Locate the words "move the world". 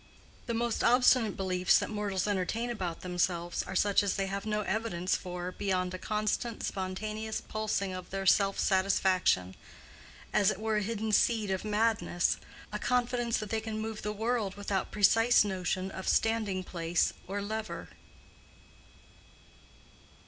13.79-14.55